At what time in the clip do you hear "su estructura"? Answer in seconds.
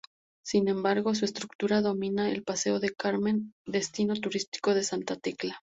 1.13-1.81